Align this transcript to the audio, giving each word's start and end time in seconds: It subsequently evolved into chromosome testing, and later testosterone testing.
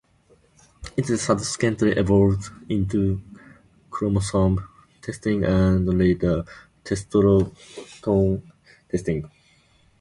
It 0.97 1.05
subsequently 1.05 1.91
evolved 1.91 2.49
into 2.67 3.21
chromosome 3.91 4.67
testing, 4.99 5.43
and 5.45 5.95
later 5.95 6.43
testosterone 6.83 8.41
testing. 8.89 9.29